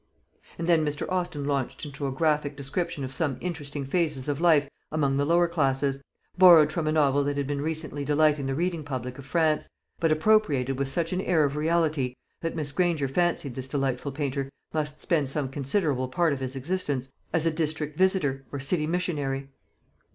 [0.57, 1.07] And then Mr.
[1.11, 5.47] Austin launched into a graphic description of some interesting phases of life among the lower
[5.47, 6.01] classes,
[6.35, 9.69] borrowed from a novel that had been recently delighting the reading public of France,
[9.99, 14.49] but appropriated with such an air of reality, that Miss Granger fancied this delightful painter
[14.73, 19.49] must spend some considerable part of his existence as a district visitor or city missionary.